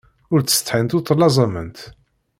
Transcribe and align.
Ur 0.33 0.39
ttsetḥint 0.41 0.95
ur 0.95 1.01
ttlazament. 1.03 1.79